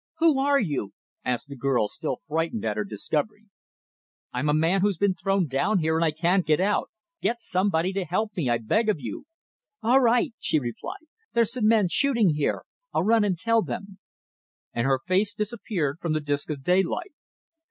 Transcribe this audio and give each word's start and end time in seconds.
"Who 0.17 0.39
are 0.39 0.59
you?" 0.59 0.93
asked 1.23 1.49
the 1.49 1.55
girl, 1.55 1.87
still 1.87 2.17
frightened 2.27 2.65
at 2.65 2.75
her 2.75 2.83
discovery. 2.83 3.45
"I'm 4.33 4.49
a 4.49 4.51
man 4.55 4.81
who's 4.81 4.97
been 4.97 5.13
thrown 5.13 5.45
down 5.45 5.77
here, 5.77 5.95
and 5.95 6.03
I 6.03 6.09
can't 6.09 6.43
get 6.43 6.59
out. 6.59 6.89
Get 7.21 7.39
somebody 7.39 7.93
to 7.93 8.05
help 8.05 8.35
me, 8.35 8.49
I 8.49 8.57
beg 8.57 8.89
of 8.89 8.99
you!" 8.99 9.25
"All 9.83 10.01
right!" 10.01 10.33
she 10.39 10.57
replied. 10.57 11.05
"There's 11.33 11.51
some 11.53 11.67
men, 11.67 11.87
shooting 11.87 12.29
here. 12.33 12.63
I'll 12.91 13.03
run 13.03 13.23
and 13.23 13.37
tell 13.37 13.61
them." 13.61 13.99
And 14.73 14.87
her 14.87 14.99
face 15.05 15.35
disappeared 15.35 15.97
from 16.01 16.13
the 16.13 16.19
disc 16.19 16.49
of 16.49 16.63
daylight. 16.63 17.13